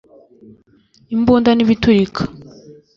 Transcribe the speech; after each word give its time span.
imbunda 1.15 1.49
n’ibiturika 1.53 2.21